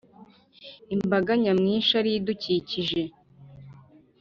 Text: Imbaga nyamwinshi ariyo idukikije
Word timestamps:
Imbaga 0.95 1.31
nyamwinshi 1.41 1.91
ariyo 1.99 2.17
idukikije 2.19 3.01